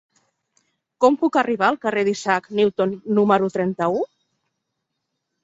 [1.03, 4.03] Com puc arribar al carrer d'Isaac Newton número trenta-u?